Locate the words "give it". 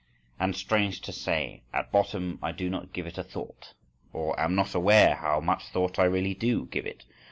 2.91-3.19, 6.65-7.05